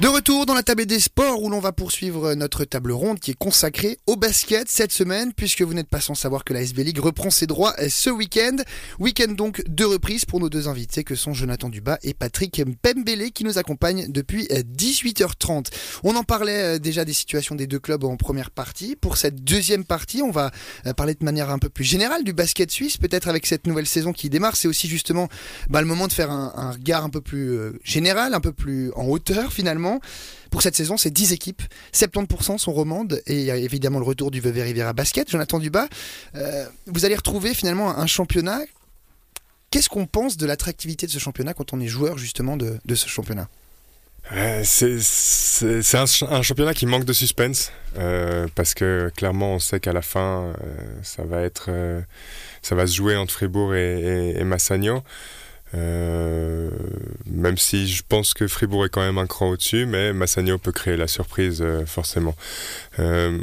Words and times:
De 0.00 0.08
retour 0.08 0.44
dans 0.44 0.54
la 0.54 0.64
table 0.64 0.86
des 0.86 0.98
sports 0.98 1.40
où 1.40 1.48
l'on 1.48 1.60
va 1.60 1.70
poursuivre 1.70 2.34
notre 2.34 2.64
table 2.64 2.90
ronde 2.90 3.20
qui 3.20 3.30
est 3.30 3.38
consacrée 3.38 3.96
au 4.08 4.16
basket 4.16 4.68
cette 4.68 4.90
semaine 4.90 5.32
puisque 5.32 5.62
vous 5.62 5.72
n'êtes 5.72 5.88
pas 5.88 6.00
sans 6.00 6.16
savoir 6.16 6.42
que 6.42 6.52
la 6.52 6.62
SB 6.62 6.82
League 6.82 6.98
reprend 6.98 7.30
ses 7.30 7.46
droits 7.46 7.76
ce 7.88 8.10
week-end. 8.10 8.56
Week-end 8.98 9.30
donc 9.34 9.62
de 9.68 9.84
reprise 9.84 10.24
pour 10.24 10.40
nos 10.40 10.48
deux 10.48 10.66
invités 10.66 11.04
que 11.04 11.14
sont 11.14 11.32
Jonathan 11.32 11.68
Dubas 11.68 11.98
et 12.02 12.12
Patrick 12.12 12.60
Pembele 12.82 13.30
qui 13.30 13.44
nous 13.44 13.56
accompagnent 13.56 14.10
depuis 14.10 14.46
18h30. 14.46 15.66
On 16.02 16.16
en 16.16 16.24
parlait 16.24 16.74
euh, 16.74 16.78
déjà 16.80 17.04
des 17.04 17.12
situations 17.12 17.54
des 17.54 17.68
deux 17.68 17.78
clubs 17.78 18.02
en 18.02 18.16
première 18.16 18.50
partie. 18.50 18.96
Pour 18.96 19.16
cette 19.16 19.44
deuxième 19.44 19.84
partie, 19.84 20.22
on 20.22 20.32
va 20.32 20.50
euh, 20.86 20.92
parler 20.92 21.14
de 21.14 21.24
manière 21.24 21.50
un 21.50 21.60
peu 21.60 21.68
plus 21.68 21.84
générale 21.84 22.24
du 22.24 22.32
basket 22.32 22.72
suisse, 22.72 22.96
peut-être 22.96 23.28
avec 23.28 23.46
cette 23.46 23.68
nouvelle 23.68 23.86
saison 23.86 24.12
qui 24.12 24.28
démarre. 24.28 24.56
C'est 24.56 24.66
aussi 24.66 24.88
justement 24.88 25.28
bah, 25.70 25.80
le 25.80 25.86
moment 25.86 26.08
de 26.08 26.12
faire 26.12 26.32
un, 26.32 26.52
un 26.56 26.72
regard 26.72 27.04
un 27.04 27.10
peu 27.10 27.20
plus 27.20 27.50
euh, 27.50 27.78
général, 27.84 28.34
un 28.34 28.40
peu 28.40 28.52
plus 28.52 28.90
en 28.96 29.04
hauteur 29.06 29.52
finalement 29.52 29.83
pour 30.50 30.62
cette 30.62 30.76
saison, 30.76 30.96
c'est 30.96 31.10
10 31.10 31.32
équipes. 31.32 31.62
70% 31.92 32.58
sont 32.58 32.72
romandes 32.72 33.20
et 33.26 33.34
il 33.34 33.44
y 33.44 33.50
a 33.50 33.56
évidemment 33.56 33.98
le 33.98 34.04
retour 34.04 34.30
du 34.30 34.40
Vevey 34.40 34.62
Riviera 34.62 34.92
Basket. 34.92 35.28
Jonathan 35.28 35.58
Dubas, 35.58 35.88
euh, 36.36 36.66
vous 36.86 37.04
allez 37.04 37.16
retrouver 37.16 37.54
finalement 37.54 37.98
un 37.98 38.06
championnat. 38.06 38.60
Qu'est-ce 39.70 39.88
qu'on 39.88 40.06
pense 40.06 40.36
de 40.36 40.46
l'attractivité 40.46 41.06
de 41.06 41.10
ce 41.10 41.18
championnat 41.18 41.54
quand 41.54 41.72
on 41.72 41.80
est 41.80 41.88
joueur 41.88 42.18
justement 42.18 42.56
de, 42.56 42.78
ce 42.94 43.08
championnat? 43.08 43.48
Euh, 44.32 44.62
c'est 44.64 45.96
un, 45.98 46.42
championnat 46.42 46.72
qui 46.72 46.86
manque 46.86 47.04
de 47.04 47.12
suspense 47.12 47.72
euh, 47.98 48.46
parce 48.54 48.72
que 48.72 49.10
clairement 49.16 49.54
on 49.54 49.58
sait 49.58 49.80
qu'à 49.80 49.92
la 49.92 50.00
fin 50.00 50.54
ça 51.02 51.24
va 51.24 51.42
être 51.42 51.68
ça 52.62 52.74
va 52.74 52.86
se 52.86 52.94
jouer 52.94 53.16
entre 53.16 53.34
Fribourg 53.34 53.74
et, 53.74 54.34
et 54.38 54.44
Massagno. 54.44 55.02
Euh, 55.74 56.70
même 57.26 57.58
si 57.58 57.88
je 57.88 58.02
pense 58.08 58.34
que 58.34 58.46
Fribourg 58.46 58.84
est 58.84 58.88
quand 58.88 59.04
même 59.04 59.18
un 59.18 59.26
cran 59.26 59.50
au-dessus, 59.50 59.86
mais 59.86 60.12
Massagno 60.12 60.58
peut 60.58 60.72
créer 60.72 60.96
la 60.96 61.08
surprise 61.08 61.60
euh, 61.62 61.84
forcément. 61.86 62.36
Euh, 62.98 63.38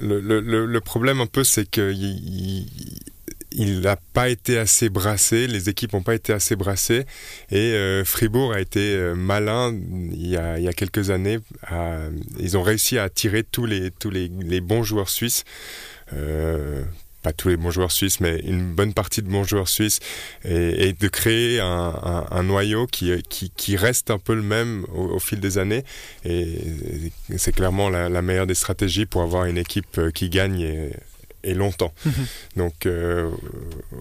le, 0.00 0.78
problème 0.78 1.20
un 1.20 1.26
peu, 1.26 1.44
c'est 1.44 1.68
qu'il 1.68 2.66
il 3.52 3.80
n'a 3.80 3.96
pas 3.96 4.28
été 4.28 4.58
assez 4.58 4.88
brassé, 4.88 5.48
les 5.48 5.68
équipes 5.68 5.92
n'ont 5.92 6.02
pas 6.02 6.14
été 6.14 6.32
assez 6.32 6.54
brassées 6.54 7.04
et 7.50 8.02
Fribourg 8.04 8.52
a 8.52 8.60
été 8.60 8.96
malin 9.16 9.76
il 10.12 10.28
y 10.28 10.36
a, 10.36 10.72
quelques 10.72 11.10
années. 11.10 11.40
ils 12.38 12.56
ont 12.56 12.62
réussi 12.62 12.98
à 12.98 13.02
attirer 13.02 13.42
tous 13.42 13.66
les 13.66 14.60
bons 14.60 14.84
joueurs 14.84 15.10
suisses 15.10 15.44
pas 17.22 17.32
tous 17.32 17.48
les 17.48 17.56
bons 17.56 17.70
joueurs 17.70 17.92
suisses, 17.92 18.20
mais 18.20 18.38
une 18.40 18.72
bonne 18.72 18.94
partie 18.94 19.22
de 19.22 19.28
bons 19.28 19.44
joueurs 19.44 19.68
suisses, 19.68 20.00
et, 20.44 20.92
de 20.92 21.08
créer 21.08 21.60
un, 21.60 22.42
noyau 22.42 22.86
qui, 22.86 23.12
qui, 23.28 23.76
reste 23.76 24.10
un 24.10 24.18
peu 24.18 24.34
le 24.34 24.42
même 24.42 24.84
au, 24.94 25.18
fil 25.18 25.40
des 25.40 25.58
années. 25.58 25.84
Et, 26.24 27.12
c'est 27.36 27.52
clairement 27.52 27.88
la, 27.90 28.22
meilleure 28.22 28.46
des 28.46 28.54
stratégies 28.54 29.06
pour 29.06 29.22
avoir 29.22 29.44
une 29.46 29.58
équipe 29.58 29.98
euh, 29.98 30.10
qui 30.10 30.28
gagne. 30.28 30.90
Et 31.42 31.54
longtemps. 31.54 31.92
Donc 32.56 32.86
euh, 32.86 33.30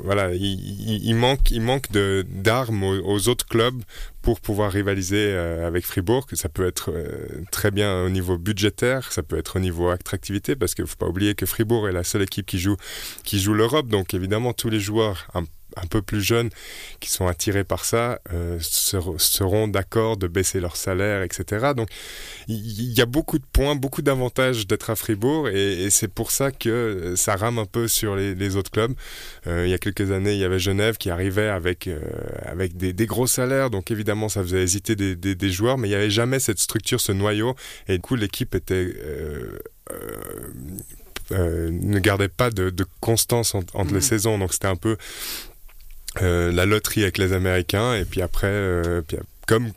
voilà, 0.03 0.33
il, 0.33 1.13
manque, 1.15 1.51
il 1.51 1.61
manque 1.61 1.91
d'armes 1.91 2.83
aux, 2.83 3.29
autres 3.29 3.47
clubs 3.47 3.81
pour 4.21 4.41
pouvoir 4.41 4.71
rivaliser 4.71 5.31
euh, 5.31 5.67
avec 5.67 5.85
Fribourg. 5.85 6.25
Ça 6.33 6.49
peut 6.49 6.67
être 6.67 6.91
euh, 6.91 7.43
très 7.51 7.71
bien 7.71 8.03
au 8.03 8.09
niveau 8.09 8.37
budgétaire, 8.37 9.11
ça 9.11 9.23
peut 9.23 9.37
être 9.37 9.57
au 9.57 9.59
niveau 9.59 9.89
attractivité, 9.89 10.55
parce 10.55 10.75
qu'il 10.75 10.83
ne 10.83 10.89
faut 10.89 10.97
pas 10.97 11.07
oublier 11.07 11.35
que 11.35 11.45
Fribourg 11.45 11.87
est 11.87 11.93
la 11.93 12.03
seule 12.03 12.23
équipe 12.23 12.45
qui 12.45 12.59
joue, 12.59 12.77
qui 13.23 13.39
joue 13.39 13.53
l'Europe. 13.53 13.87
Donc 13.87 14.13
évidemment, 14.13 14.53
tous 14.53 14.69
les 14.69 14.79
joueurs 14.79 15.27
un 15.77 15.87
peu 15.87 16.01
plus 16.01 16.21
jeunes 16.21 16.49
qui 16.99 17.09
sont 17.09 17.27
attirés 17.27 17.63
par 17.63 17.85
ça 17.85 18.19
euh, 18.33 18.59
seront 18.59 19.67
d'accord 19.67 20.17
de 20.17 20.27
baisser 20.27 20.59
leur 20.59 20.75
salaire, 20.75 21.21
etc. 21.21 21.73
Donc 21.75 21.89
il 22.47 22.93
y, 22.93 23.01
a 23.01 23.05
beaucoup 23.05 23.37
de 23.39 23.45
points, 23.51 23.75
beaucoup 23.75 24.01
d'avantages 24.01 24.67
d'être 24.67 24.89
à 24.89 24.95
Fribourg 24.95 25.49
et, 25.49 25.89
c'est 25.89 26.07
pour 26.07 26.31
ça 26.31 26.51
que 26.51 27.13
ça 27.15 27.35
rame 27.35 27.59
un 27.59 27.65
peu 27.65 27.87
sur 27.87 28.15
les, 28.15 28.55
autres 28.55 28.71
clubs. 28.71 28.93
Euh, 29.47 29.65
il 29.67 29.71
y 29.71 29.73
a 29.73 29.77
quelques 29.77 30.11
années, 30.11 30.33
il 30.33 30.39
y 30.39 30.43
avait 30.43 30.59
Genève 30.59 30.97
qui 30.97 31.09
arrivait 31.09 31.49
avec, 31.49 31.87
euh, 31.87 31.99
avec 32.43 32.77
des, 32.77 33.05
gros 33.05 33.27
salaires, 33.27 33.69
donc 33.69 33.91
évidemment 33.91 34.29
ça 34.29 34.41
faisait 34.41 34.63
hésiter 34.63 34.95
des, 34.95 35.49
joueurs, 35.49 35.77
mais 35.77 35.87
il 35.87 35.91
n'y 35.91 35.97
avait 35.97 36.09
jamais 36.09 36.39
cette 36.39 36.59
structure, 36.59 36.99
ce 36.99 37.11
noyau, 37.11 37.55
et 37.87 37.93
du 37.93 38.01
coup 38.01 38.15
l'équipe 38.15 38.55
était... 38.55 38.95
ne 41.31 41.99
gardait 41.99 42.27
pas 42.27 42.49
de, 42.49 42.73
constance 42.99 43.55
entre 43.55 43.93
les 43.93 43.99
mmh. 43.99 44.01
saisons. 44.01 44.37
Donc 44.37 44.53
c'était 44.53 44.67
un 44.67 44.75
peu 44.75 44.97
euh, 44.97 44.97
la 46.19 46.65
loterie 46.65 47.03
avec 47.03 47.17
les 47.17 47.33
Américains, 47.33 47.93
et 47.93 48.05
puis 48.05 48.21
après, 48.21 48.47
euh, 48.47 49.01
comme, 49.47 49.71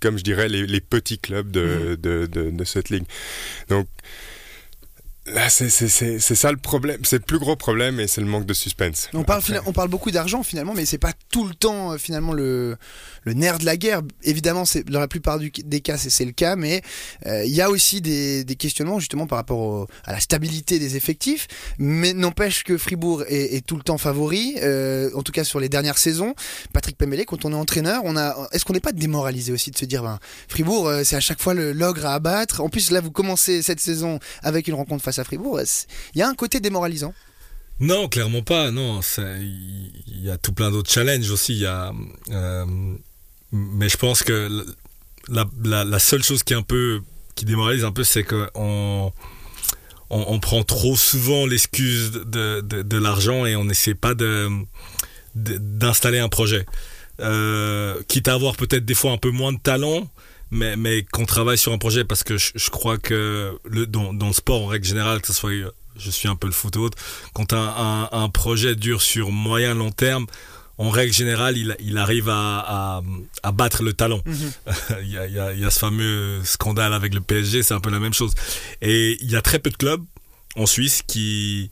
comme 0.00 0.18
je 0.18 0.24
dirais, 0.24 0.48
les, 0.48 0.66
les 0.66 0.80
petits 0.80 1.18
clubs 1.18 1.50
de, 1.50 1.62
mmh. 1.62 1.96
de, 1.96 2.26
de, 2.26 2.50
de, 2.50 2.64
cette 2.64 2.90
ligue. 2.90 3.04
Donc, 3.68 3.86
Là, 5.32 5.50
c'est 5.50 5.68
ça 5.68 6.50
le 6.50 6.56
problème. 6.56 7.00
C'est 7.04 7.16
le 7.16 7.22
plus 7.22 7.38
gros 7.38 7.56
problème 7.56 8.00
et 8.00 8.06
c'est 8.06 8.20
le 8.20 8.26
manque 8.26 8.46
de 8.46 8.54
suspense. 8.54 9.08
On 9.12 9.24
parle, 9.24 9.42
on 9.66 9.72
parle 9.72 9.88
beaucoup 9.88 10.10
d'argent 10.10 10.42
finalement, 10.42 10.74
mais 10.74 10.86
c'est 10.86 10.98
pas 10.98 11.12
tout 11.30 11.46
le 11.46 11.54
temps 11.54 11.92
euh, 11.92 11.98
finalement 11.98 12.32
le, 12.32 12.76
le 13.24 13.34
nerf 13.34 13.58
de 13.58 13.66
la 13.66 13.76
guerre. 13.76 14.02
Évidemment, 14.22 14.64
dans 14.86 15.00
la 15.00 15.08
plupart 15.08 15.38
des 15.38 15.80
cas, 15.80 15.98
c'est 15.98 16.24
le 16.24 16.32
cas, 16.32 16.56
mais 16.56 16.82
euh, 17.26 17.44
il 17.44 17.52
y 17.52 17.60
a 17.60 17.68
aussi 17.68 18.00
des, 18.00 18.44
des, 18.44 18.56
questionnements 18.56 18.98
justement 18.98 19.26
par 19.26 19.38
rapport 19.38 19.86
à 20.04 20.12
la 20.12 20.20
stabilité 20.20 20.78
des 20.78 20.96
effectifs. 20.96 21.46
Mais 21.78 22.14
n'empêche 22.14 22.64
que 22.64 22.78
Fribourg 22.78 23.22
est, 23.28 23.56
est, 23.56 23.66
tout 23.66 23.76
le 23.76 23.82
temps 23.82 23.98
favori, 23.98 24.56
euh, 24.62 25.10
en 25.14 25.22
tout 25.22 25.32
cas 25.32 25.44
sur 25.44 25.60
les 25.60 25.68
dernières 25.68 25.98
saisons. 25.98 26.34
Patrick 26.72 26.96
Pemele, 26.96 27.24
quand 27.26 27.44
on 27.44 27.52
est 27.52 27.56
entraîneur, 27.56 28.02
on 28.04 28.16
a, 28.16 28.48
est-ce 28.52 28.64
qu'on 28.64 28.72
n'est 28.72 28.80
pas 28.80 28.92
démoralisé 28.92 29.52
aussi 29.52 29.70
de 29.70 29.76
se 29.76 29.84
dire, 29.84 30.02
ben, 30.02 30.18
Fribourg, 30.48 30.90
c'est 31.04 31.16
à 31.16 31.20
chaque 31.20 31.42
fois 31.42 31.54
l'ogre 31.54 32.06
à 32.06 32.14
abattre? 32.14 32.60
En 32.60 32.68
plus, 32.68 32.90
là, 32.90 33.00
vous 33.00 33.10
commencez 33.10 33.62
cette 33.62 33.80
saison 33.80 34.18
avec 34.42 34.68
une 34.68 34.74
rencontre 34.74 35.04
face 35.04 35.17
à 35.18 35.24
Fribourg, 35.24 35.60
il 36.14 36.18
y 36.18 36.22
a 36.22 36.28
un 36.28 36.34
côté 36.34 36.60
démoralisant. 36.60 37.14
Non, 37.80 38.08
clairement 38.08 38.42
pas. 38.42 38.70
Non, 38.70 39.00
il 39.18 40.24
y 40.24 40.30
a 40.30 40.38
tout 40.38 40.52
plein 40.52 40.70
d'autres 40.70 40.90
challenges 40.90 41.30
aussi. 41.30 41.54
Y 41.54 41.66
a, 41.66 41.92
euh, 42.30 42.64
mais 43.52 43.88
je 43.88 43.96
pense 43.96 44.22
que 44.22 44.66
la, 45.28 45.98
seule 45.98 46.22
chose 46.22 46.42
qui 46.42 46.54
est 46.54 46.56
un 46.56 46.62
peu 46.62 47.00
qui 47.34 47.44
démoralise 47.44 47.84
un 47.84 47.92
peu, 47.92 48.02
c'est 48.02 48.24
qu'on 48.24 49.12
on, 50.10 50.40
prend 50.40 50.64
trop 50.64 50.96
souvent 50.96 51.46
l'excuse 51.46 52.10
de, 52.10 52.98
l'argent 52.98 53.46
et 53.46 53.54
on 53.54 53.64
n'essaie 53.64 53.94
pas 53.94 54.14
de 54.14 54.48
d'installer 55.34 56.18
un 56.18 56.28
projet. 56.28 56.66
Euh, 57.20 58.00
quitte 58.08 58.26
à 58.26 58.34
avoir 58.34 58.56
peut-être 58.56 58.84
des 58.84 58.94
fois 58.94 59.12
un 59.12 59.18
peu 59.18 59.30
moins 59.30 59.52
de 59.52 59.58
talent, 59.58 60.08
mais, 60.50 60.76
mais 60.76 61.02
qu'on 61.02 61.26
travaille 61.26 61.58
sur 61.58 61.72
un 61.72 61.78
projet 61.78 62.04
parce 62.04 62.24
que 62.24 62.36
je, 62.38 62.70
crois 62.70 62.98
que 62.98 63.58
le, 63.64 63.86
dans, 63.86 64.12
dans, 64.14 64.28
le 64.28 64.32
sport 64.32 64.62
en 64.62 64.66
règle 64.66 64.86
générale, 64.86 65.20
que 65.20 65.26
ce 65.26 65.32
soit 65.32 65.52
je 65.96 66.10
suis 66.10 66.28
un 66.28 66.36
peu 66.36 66.46
le 66.46 66.52
foot 66.52 66.76
autre, 66.76 66.96
quand 67.34 67.52
un, 67.52 68.08
un, 68.10 68.28
projet 68.28 68.74
dure 68.76 69.02
sur 69.02 69.30
moyen 69.30 69.74
long 69.74 69.90
terme, 69.90 70.26
en 70.78 70.90
règle 70.90 71.12
générale, 71.12 71.56
il, 71.56 71.76
il 71.80 71.98
arrive 71.98 72.28
à, 72.28 73.02
à, 73.42 73.52
battre 73.52 73.82
le 73.82 73.92
talent. 73.92 74.20
Mhm. 74.24 74.52
il, 75.02 75.10
y 75.10 75.18
a, 75.18 75.26
il, 75.26 75.34
y 75.34 75.38
a, 75.38 75.52
il 75.52 75.60
y 75.60 75.64
a 75.64 75.70
ce 75.70 75.78
fameux 75.80 76.40
scandale 76.44 76.92
avec 76.92 77.14
le 77.14 77.20
PSG, 77.20 77.64
c'est 77.64 77.74
un 77.74 77.80
peu 77.80 77.90
la 77.90 77.98
même 77.98 78.14
chose. 78.14 78.32
Et 78.80 79.18
il 79.20 79.30
y 79.30 79.36
a 79.36 79.42
très 79.42 79.58
peu 79.58 79.70
de 79.70 79.76
clubs 79.76 80.04
en 80.54 80.66
Suisse 80.66 81.02
qui, 81.06 81.70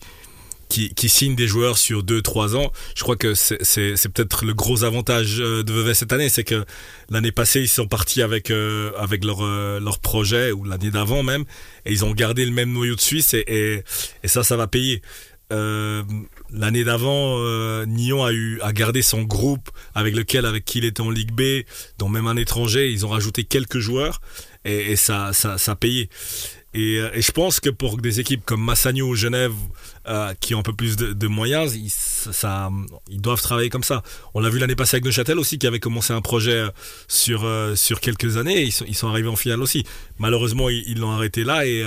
qui, 0.69 0.94
qui 0.94 1.09
signent 1.09 1.37
des 1.37 1.47
joueurs 1.47 1.78
sur 1.78 2.03
2-3 2.03 2.56
ans. 2.56 2.72
Je 2.94 3.03
crois 3.03 3.16
que 3.16 3.34
c'est 3.34 4.09
peut-être 4.12 4.44
le 4.44 4.54
gros 4.54 4.84
avantage 4.84 5.41
euh, 5.41 5.62
de 5.62 5.72
Vevey 5.72 5.94
cette 5.94 6.12
année, 6.12 6.28
c'est 6.28 6.44
que 6.44 6.65
l'année 7.10 7.32
passée 7.32 7.60
ils 7.60 7.69
sont 7.69 7.87
partis 7.87 8.22
avec 8.22 8.50
euh, 8.50 8.93
avec 8.99 9.25
leur 9.25 9.44
euh, 9.44 9.81
leur 9.81 9.99
projet 9.99 10.53
ou 10.53 10.65
l'année 10.65 10.91
d'avant 10.91 11.22
même, 11.22 11.44
et 11.84 11.93
ils 11.93 12.05
ont 12.05 12.12
gardé 12.12 12.44
le 12.44 12.53
même 12.53 12.72
noyau 12.72 12.94
de 12.94 13.00
Suisse 13.00 13.34
et, 13.34 13.82
et, 14.22 14.28
ça 14.28 14.43
ça 14.43 14.56
va 14.56 14.66
payer. 14.66 15.03
L'année 16.53 16.84
d'avant, 16.84 17.38
euh, 17.41 17.87
Nyon 17.87 18.25
a 18.25 18.31
a 18.62 18.72
gardé 18.72 19.03
son 19.03 19.22
groupe 19.22 19.69
avec 19.94 20.15
lequel 20.15 20.47
avec 20.47 20.65
qui 20.65 20.78
il 20.78 20.84
était 20.84 21.00
en 21.00 21.10
Ligue 21.10 21.32
B, 21.32 21.65
dont 21.99 22.08
même 22.08 22.26
un 22.26 22.37
étranger, 22.37 22.90
ils 22.90 23.05
ont 23.05 23.08
rajouté 23.08 23.44
quelques 23.44 23.79
joueurs 23.79 24.20
et, 24.64 24.93
et 24.93 24.96
ça, 24.96 25.32
ça 25.32 25.58
ça 25.58 25.73
a 25.73 25.76
payé. 25.76 26.08
Et, 26.76 26.96
et, 26.96 27.23
je 27.23 27.32
pense 27.32 27.58
que 27.58 27.70
pour 27.70 27.96
des 27.96 28.20
équipes 28.20 28.44
comme 28.44 28.62
Massagno 28.62 29.08
ou 29.08 29.14
Genève 29.14 29.55
euh, 30.06 30.34
qui 30.38 30.55
ont 30.55 30.61
un 30.61 30.62
peu 30.62 30.75
plus 30.75 30.96
de, 30.96 31.26
moyens, 31.26 31.75
ils, 31.75 33.20
doivent 33.20 33.40
travailler 33.40 33.70
comme 33.70 33.82
ça. 33.82 34.02
On 34.34 34.40
l'a 34.40 34.50
vu 34.50 34.58
l'année 34.58 34.76
passée 34.76 34.96
avec 34.96 35.05
Neuchâtel 35.05 35.38
aussi, 35.38 35.58
qui 35.58 35.67
avait 35.67 35.81
commencé 35.81 36.12
un 36.12 36.20
projet 36.20 36.52
euh, 36.52 36.69
sur, 37.08 37.44
euh, 37.44 37.75
sur 37.75 38.00
quelques 38.00 38.37
années, 38.37 38.61
et 38.61 38.64
ils 38.64 38.73
sont, 38.73 38.84
ils 38.87 38.94
sont 38.94 39.08
arrivés 39.08 39.28
en 39.28 39.37
finale 39.37 39.62
aussi. 39.62 39.84
Malheureusement, 40.19 40.69
ils 40.69 40.99
l'ont 40.99 41.11
arrêté 41.11 41.44
là, 41.44 41.67
et 41.67 41.84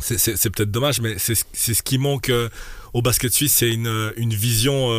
c'est 0.00 0.50
peut-être 0.50 0.70
dommage, 0.70 1.00
mais 1.00 1.14
c'est 1.18 1.34
ce 1.34 1.82
qui 1.82 1.96
manque 1.98 2.32
au 2.92 3.00
basket 3.00 3.32
suisse, 3.32 3.52
c'est 3.52 3.70
une, 3.70 4.12
une 4.16 4.34
vision 4.34 4.90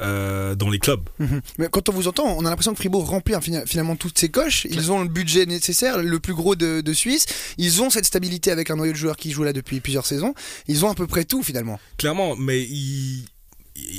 euh, 0.00 0.54
dans 0.54 0.70
les 0.70 0.78
clubs. 0.78 1.08
Mhm. 1.18 1.40
Mais 1.58 1.68
quand 1.70 1.88
on 1.88 1.92
vous 1.92 2.08
entend, 2.08 2.24
on 2.24 2.46
a 2.46 2.50
l'impression 2.50 2.72
que 2.72 2.78
Fribourg 2.78 3.06
remplit 3.06 3.34
finalement 3.66 3.96
toutes 3.96 4.18
ses 4.18 4.30
coches. 4.30 4.66
Ils 4.70 4.90
ont 4.90 5.02
le 5.02 5.08
budget 5.08 5.44
nécessaire, 5.46 6.02
le 6.02 6.18
plus 6.18 6.34
gros 6.34 6.56
de, 6.56 6.92
Suisse. 6.92 7.26
Ils 7.58 7.82
ont 7.82 7.90
cette 7.90 8.04
stabilité 8.04 8.50
avec 8.50 8.70
un 8.70 8.76
noyau 8.76 8.92
de 8.92 8.96
joueurs 8.96 9.16
qui 9.16 9.30
joue 9.30 9.44
là 9.44 9.52
depuis 9.52 9.80
plusieurs 9.80 10.06
saisons. 10.06 10.34
Ils 10.68 10.84
ont 10.84 10.90
à 10.90 10.94
peu 10.94 11.06
près 11.06 11.24
tout 11.24 11.42
finalement. 11.42 11.80
Clairement, 11.96 12.36
mais 12.36 12.66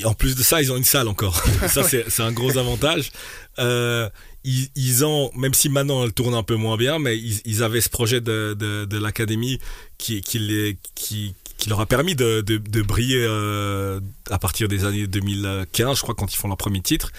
en 0.03 0.13
plus 0.13 0.35
de 0.35 0.43
ça, 0.43 0.61
ils 0.61 0.71
ont 0.71 0.77
une 0.77 0.83
salle 0.83 1.07
encore. 1.07 1.43
ça, 1.67 1.83
c'est 1.83 2.21
un 2.21 2.31
gros 2.31 2.57
avantage. 2.57 3.11
Euh, 3.59 4.09
ils, 4.43 5.05
ont, 5.05 5.31
même 5.35 5.53
si 5.53 5.69
maintenant 5.69 6.03
elle 6.03 6.13
tourne 6.13 6.33
un 6.33 6.43
peu 6.43 6.55
moins 6.55 6.77
bien, 6.77 6.99
mais 6.99 7.17
ils, 7.17 7.63
avaient 7.63 7.81
ce 7.81 7.89
projet 7.89 8.19
de, 8.19 8.53
de, 8.53 8.97
l'académie 8.97 9.59
qui, 9.97 10.21
qui, 10.21 10.39
les, 10.39 10.77
qui, 10.95 11.33
qui 11.63 11.69
leur 11.69 11.79
a 11.79 11.85
permis 11.85 12.13
de, 12.13 12.41
de, 12.41 12.81
briller 12.81 13.25
euh, 13.25 14.01
à 14.29 14.37
partir 14.37 14.67
des 14.67 14.83
années 14.83 15.07
2015, 15.07 15.95
je 15.95 16.01
crois, 16.01 16.13
quand 16.13 16.33
ils 16.33 16.35
font 16.35 16.49
leur 16.49 16.57
premier 16.57 16.81
titre. 16.81 17.13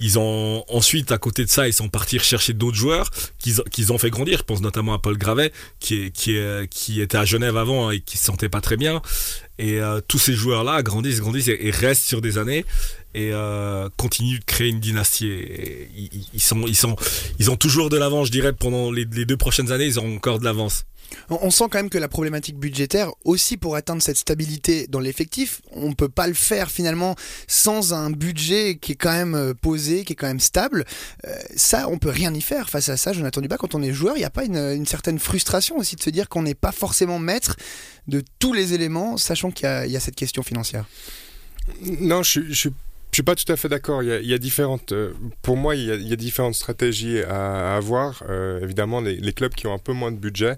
Ils 0.00 0.18
ont 0.18 0.64
ensuite, 0.68 1.12
à 1.12 1.18
côté 1.18 1.44
de 1.44 1.50
ça, 1.50 1.68
ils 1.68 1.74
sont 1.74 1.90
partis 1.90 2.18
chercher 2.18 2.54
d'autres 2.54 2.78
joueurs 2.78 3.10
qu'ils 3.38 3.92
ont 3.92 3.98
fait 3.98 4.08
grandir. 4.08 4.38
Je 4.38 4.44
pense 4.44 4.62
notamment 4.62 4.94
à 4.94 4.98
Paul 4.98 5.18
Gravet, 5.18 5.52
qui, 5.78 6.10
qui, 6.10 6.32
était 7.02 7.18
à 7.18 7.26
Genève 7.26 7.58
avant 7.58 7.90
et 7.90 8.00
qui 8.00 8.16
se 8.16 8.24
sentait 8.24 8.48
pas 8.48 8.62
très 8.62 8.78
bien. 8.78 9.02
Et 9.58 9.78
euh, 9.78 10.00
tous 10.08 10.18
ces 10.18 10.32
joueurs-là 10.32 10.82
grandissent, 10.82 11.20
grandissent 11.20 11.48
et, 11.48 11.70
restent 11.70 12.04
sur 12.04 12.22
des 12.22 12.38
années 12.38 12.64
et 13.12 13.28
euh, 13.34 13.90
continuent 13.98 14.38
de 14.38 14.44
créer 14.44 14.68
une 14.68 14.80
dynastie. 14.80 15.30
ils, 16.32 16.40
sont, 16.40 16.66
ils, 16.66 16.74
sont, 16.74 16.96
ils 17.38 17.50
ont 17.50 17.56
toujours 17.56 17.90
de 17.90 17.98
l'avance, 17.98 18.28
je 18.28 18.32
dirais, 18.32 18.54
pendant 18.54 18.90
les, 18.90 19.04
les 19.04 19.26
deux 19.26 19.36
prochaines 19.36 19.70
années, 19.70 19.84
ils 19.84 20.00
ont 20.00 20.16
encore 20.16 20.38
de 20.38 20.46
l'avance. 20.46 20.86
On 21.30 21.50
sent 21.50 21.64
quand 21.70 21.78
même 21.78 21.90
que 21.90 21.98
la 21.98 22.08
problématique 22.08 22.56
budgétaire, 22.58 23.10
aussi 23.24 23.56
pour 23.56 23.76
atteindre 23.76 24.02
cette 24.02 24.18
stabilité 24.18 24.86
dans 24.88 25.00
l'effectif, 25.00 25.62
on 25.72 25.88
ne 25.88 25.94
peut 25.94 26.08
pas 26.08 26.26
le 26.26 26.34
faire 26.34 26.70
finalement 26.70 27.16
sans 27.46 27.92
un 27.92 28.10
budget 28.10 28.76
qui 28.76 28.92
est 28.92 28.96
quand 28.96 29.12
même 29.12 29.34
euh, 29.34 29.54
posé, 29.54 30.04
qui 30.04 30.12
est 30.12 30.16
quand 30.16 30.26
même 30.26 30.40
stable. 30.40 30.84
Euh, 31.26 31.34
ça, 31.56 31.88
on 31.88 31.98
peut 31.98 32.10
rien 32.10 32.32
y 32.34 32.40
faire 32.40 32.70
face 32.70 32.88
à 32.88 32.96
ça. 32.96 33.12
Jonathan 33.12 33.40
Dubas, 33.40 33.56
quand 33.56 33.74
on 33.74 33.82
est 33.82 33.92
joueur, 33.92 34.16
il 34.16 34.20
n'y 34.20 34.24
a 34.24 34.30
pas 34.30 34.44
une, 34.44 34.86
certaine 34.86 35.18
frustration 35.18 35.78
aussi 35.78 35.96
de 35.96 36.02
se 36.02 36.10
dire 36.10 36.28
qu'on 36.28 36.42
n'est 36.42 36.54
pas 36.54 36.72
forcément 36.72 37.18
maître 37.18 37.56
de 38.08 38.22
tous 38.38 38.52
les 38.52 38.74
éléments, 38.74 39.16
sachant 39.16 39.50
qu'il 39.50 39.68
y, 39.68 39.96
a 39.96 40.00
cette 40.00 40.16
question 40.16 40.42
financière. 40.42 40.84
Non, 41.82 42.22
je, 42.22 42.40
je, 42.48 42.68
suis 43.12 43.22
pas 43.22 43.34
tout 43.34 43.50
à 43.50 43.56
fait 43.56 43.68
d'accord. 43.68 44.02
Il, 44.02 44.26
y 44.26 44.34
a 44.34 44.38
différentes, 44.38 44.92
euh, 44.92 45.12
pour 45.40 45.56
moi, 45.56 45.76
il 45.76 45.84
y 45.84 46.12
a, 46.12 46.16
différentes 46.16 46.54
stratégies 46.54 47.20
à, 47.20 47.76
avoir. 47.76 48.22
évidemment, 48.60 49.00
les, 49.00 49.32
clubs 49.32 49.54
qui 49.54 49.66
ont 49.66 49.74
un 49.74 49.78
peu 49.78 49.92
moins 49.92 50.10
de 50.10 50.18
budget 50.18 50.56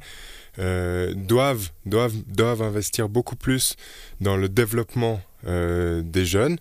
euh, 0.58 1.14
doivent, 1.14 1.70
doivent, 1.86 2.16
doivent 2.26 2.62
investir 2.62 3.08
beaucoup 3.08 3.36
plus 3.36 3.76
dans 4.20 4.36
le 4.36 4.48
développement 4.48 5.20
euh, 5.46 6.02
des 6.02 6.24
jeunes 6.24 6.58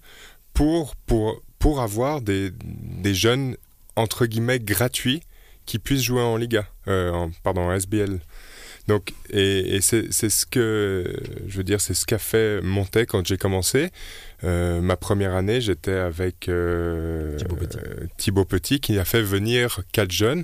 pour, 0.53 0.95
pour, 0.95 1.41
pour 1.59 1.81
avoir 1.81 2.21
des, 2.21 2.51
des 2.63 3.13
jeunes 3.13 3.55
entre 3.95 4.25
guillemets 4.25 4.59
gratuits 4.59 5.21
qui 5.65 5.79
puissent 5.79 6.03
jouer 6.03 6.21
en 6.21 6.37
Liga, 6.37 6.67
euh, 6.87 7.11
en, 7.11 7.31
pardon, 7.43 7.61
en 7.61 7.73
SBL. 7.73 8.19
Donc, 8.87 9.13
et, 9.29 9.75
et 9.75 9.81
c'est 9.81 10.11
ce 10.11 10.45
que, 10.45 11.15
je 11.47 11.57
veux 11.57 11.63
dire, 11.63 11.79
c'est 11.79 11.93
ce 11.93 12.05
qu'a 12.05 12.17
fait 12.17 12.61
Monté 12.61 13.05
quand 13.05 13.25
j'ai 13.25 13.37
commencé. 13.37 13.91
Euh, 14.43 14.81
ma 14.81 14.97
première 14.97 15.35
année, 15.35 15.61
j'étais 15.61 15.93
avec 15.93 16.49
euh, 16.49 17.37
Thibaut, 17.37 17.55
Petit. 17.55 17.77
Thibaut, 18.17 18.45
Petit. 18.45 18.79
qui 18.81 18.99
a 18.99 19.05
fait 19.05 19.21
venir 19.21 19.81
quatre 19.93 20.11
jeunes. 20.11 20.43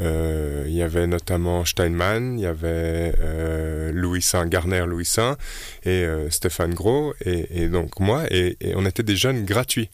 Euh, 0.00 0.64
il 0.66 0.72
y 0.72 0.82
avait 0.82 1.06
notamment 1.06 1.64
Steinman, 1.64 2.38
il 2.38 2.42
y 2.42 2.46
avait 2.46 3.14
euh, 3.20 3.92
Louis 3.92 4.22
Saint, 4.22 4.46
Garner 4.46 4.84
Louis 4.86 5.04
Saint 5.04 5.36
et 5.84 6.04
euh, 6.04 6.30
Stéphane 6.30 6.72
Gros 6.72 7.12
et, 7.20 7.68
donc 7.68 8.00
moi 8.00 8.24
et, 8.30 8.56
on 8.74 8.86
était 8.86 9.02
des 9.02 9.16
jeunes 9.16 9.44
gratuits. 9.44 9.90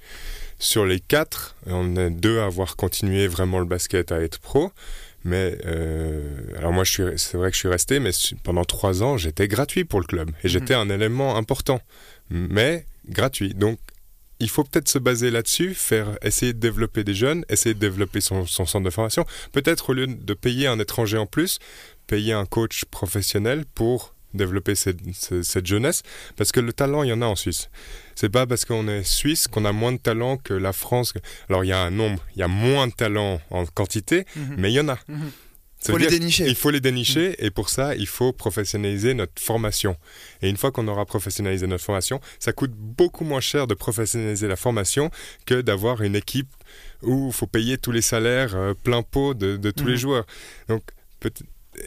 Sur 0.61 0.85
les 0.85 0.99
quatre, 1.01 1.57
on 1.67 1.97
est 1.97 2.11
deux 2.11 2.41
à 2.41 2.47
avoir 2.47 2.77
continué 2.77 3.29
vraiment 3.29 3.61
le 3.61 3.65
basket 3.65 4.11
à 4.11 4.21
être 4.21 4.39
pro. 4.41 4.73
Mais 5.25 5.59
alors 6.57 6.73
moi, 6.73 6.85
c'est 6.85 7.35
vrai 7.35 7.51
que 7.51 7.55
je 7.55 7.61
suis 7.61 7.69
resté, 7.69 8.01
mais 8.01 8.11
pendant 8.45 8.65
trois 8.65 9.03
ans, 9.03 9.17
j'étais 9.17 9.47
gratuit 9.47 9.85
pour 9.85 10.01
le 10.01 10.07
club 10.07 10.31
et 10.43 10.49
j'étais 10.49 10.75
mhm. 10.75 10.91
un 10.91 10.95
élément 10.95 11.37
important, 11.37 11.81
mais 12.31 12.87
gratuit. 13.09 13.55
Donc 13.55 13.79
il 14.41 14.49
faut 14.49 14.65
peut-être 14.65 14.89
se 14.89 14.99
baser 14.99 15.31
là-dessus, 15.31 15.75
faire 15.75 16.19
essayer 16.23 16.53
de 16.53 16.59
développer 16.59 17.05
des 17.05 17.15
jeunes, 17.15 17.45
essayer 17.49 17.75
de 17.75 17.81
développer 17.81 18.21
son, 18.21 18.47
centre 18.47 18.81
de 18.81 18.91
formation. 18.91 19.27
Peut-être 19.53 19.91
au 19.91 19.93
lieu 19.93 20.07
de 20.07 20.35
payer 20.35 20.67
un 20.67 20.79
étranger 20.79 21.19
en 21.19 21.27
plus, 21.27 21.59
payer 22.07 22.33
un 22.33 22.47
coach 22.47 22.85
professionnel 22.85 23.65
pour 23.75 24.15
développer 24.35 24.75
cette, 24.75 25.67
jeunesse, 25.67 26.03
parce 26.37 26.53
que 26.53 26.61
le 26.61 26.73
talent, 26.73 27.03
il 27.03 27.09
y 27.09 27.13
en 27.13 27.23
a 27.23 27.27
en 27.27 27.37
Suisse. 27.37 27.71
C'est 28.15 28.29
pas 28.29 28.47
parce 28.47 28.65
qu'on 28.65 28.87
est 28.87 29.03
suisse 29.03 29.49
qu'on 29.49 29.65
a 29.65 29.73
moins 29.73 29.93
de 29.93 29.99
talent 29.99 30.37
que 30.37 30.53
la 30.55 30.73
France. 30.73 31.15
Alors 31.49 31.65
il 31.65 31.69
y 31.69 31.73
a 31.73 31.81
un 31.81 31.91
nombre, 31.91 32.23
il 32.37 32.41
y 32.41 32.43
a 32.43 32.49
moins 32.49 32.89
de 32.89 32.93
talent 32.93 33.41
en 33.51 33.65
quantité, 33.65 34.27
mhm. 34.37 34.57
mais 34.59 34.71
il 34.71 34.75
y 34.75 34.81
en 34.81 34.89
a. 34.89 34.99
Mhm. 35.09 35.31
Il 35.87 35.93
faut 35.93 35.99
les 35.99 36.07
dénicher. 36.09 36.47
Il 36.47 36.55
faut 36.55 36.71
les 36.71 36.81
dénicher 36.81 37.37
et 37.45 37.51
pour 37.51 37.69
ça, 37.69 37.95
il 37.95 38.07
faut 38.07 38.33
professionnaliser 38.33 39.15
notre 39.15 39.41
formation. 39.41 39.97
Et 40.43 40.49
une 40.49 40.57
fois 40.57 40.73
qu'on 40.73 40.89
aura 40.89 41.07
professionnalisé 41.07 41.67
notre 41.67 41.85
formation, 41.85 42.21
ça 42.39 42.53
coûte 42.53 42.73
beaucoup 42.75 43.25
moins 43.25 43.41
cher 43.41 43.67
de 43.67 43.75
professionnaliser 43.75 44.49
la 44.49 44.57
formation 44.57 45.11
que 45.47 45.61
d'avoir 45.61 46.03
une 46.03 46.17
équipe 46.17 46.49
où 47.03 47.29
il 47.29 47.33
faut 47.33 47.47
payer 47.47 47.79
tous 47.79 47.93
les 47.93 48.03
salaires 48.03 48.57
euh, 48.57 48.75
plein 48.75 49.03
pot 49.03 49.35
de, 49.35 49.57
tous 49.71 49.87
les 49.87 49.93
mhm. 49.93 49.99
joueurs. 49.99 50.27
Donc, 50.69 50.83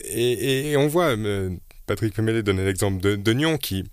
et, 0.05 0.75
on 0.77 0.87
voit, 0.87 1.17
euh, 1.17 1.49
Patrick 1.85 2.13
Pemele 2.13 2.43
donnait 2.43 2.65
l'exemple 2.65 3.01
de, 3.01 3.15
de 3.15 3.33
Nyon 3.33 3.57
qui 3.57 3.83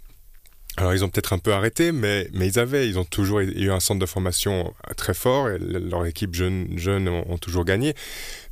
alors 0.79 0.95
ils 0.95 1.05
ont 1.05 1.09
peut-être 1.09 1.33
un 1.33 1.39
peu 1.39 1.53
arrêté, 1.53 1.91
mais, 1.91 2.29
mais 2.33 2.47
ils 2.47 2.59
avaient, 2.61 2.89
ils 2.89 3.01
ont 3.01 3.05
toujours 3.05 3.41
eu 3.41 3.71
un 3.71 3.81
centre 3.81 3.99
de 3.99 4.07
formation 4.07 4.73
très 4.97 5.13
fort, 5.13 5.51
et 5.51 5.59
leur 5.59 6.07
équipe 6.07 6.37
jeune, 6.37 6.69
jeune 6.77 7.09
ont, 7.09 7.37
toujours 7.37 7.65
gagné. 7.65 7.95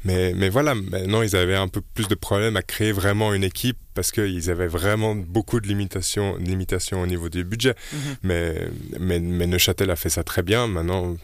Mais, 0.04 0.34
mais 0.34 0.48
voilà, 0.48 0.74
maintenant 0.74 1.22
ils 1.22 1.36
avaient 1.36 1.54
un 1.54 1.68
peu 1.68 1.80
plus 1.94 2.08
de 2.08 2.16
problèmes 2.16 2.56
à 2.56 2.62
créer 2.62 2.90
vraiment 2.90 3.32
une 3.32 3.44
équipe 3.44 3.78
parce 3.94 4.10
qu'ils 4.10 4.50
avaient 4.50 4.66
vraiment 4.66 5.14
beaucoup 5.14 5.60
de 5.60 5.68
limitations, 5.68 6.36
limitations 6.36 7.00
au 7.00 7.06
niveau 7.06 7.28
du 7.28 7.44
budget. 7.44 7.74
Mhm. 7.92 7.98
mais, 8.24 8.68
mais, 8.98 9.20
mais, 9.20 9.46
Neuchâtel 9.46 9.90
a 9.90 9.96
fait 9.96 10.10
ça 10.10 10.24
très 10.24 10.42
bien. 10.42 10.66
Maintenant, 10.66 11.16